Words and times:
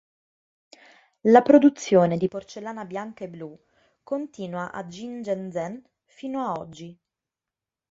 La 1.25 1.43
produzione 1.43 2.17
di 2.17 2.27
porcellana 2.27 2.85
bianca 2.85 3.23
e 3.23 3.29
blu 3.29 3.55
continua 4.01 4.71
a 4.71 4.85
Jingdezhen 4.85 5.79
fino 6.05 6.41
a 6.43 6.53
oggi. 6.53 6.99